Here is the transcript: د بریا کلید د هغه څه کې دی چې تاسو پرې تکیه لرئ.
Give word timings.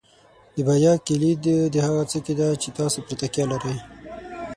د 0.55 0.57
بریا 0.67 0.93
کلید 1.07 1.43
د 1.73 1.75
هغه 1.85 2.03
څه 2.11 2.17
کې 2.25 2.33
دی 2.39 2.49
چې 2.61 2.69
تاسو 2.79 2.97
پرې 3.05 3.15
تکیه 3.21 3.45
لرئ. 3.51 3.77